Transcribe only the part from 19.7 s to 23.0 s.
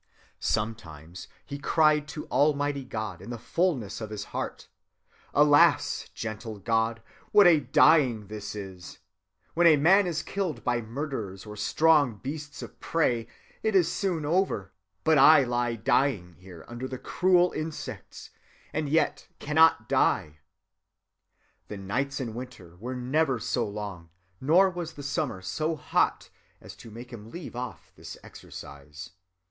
die. The nights in winter were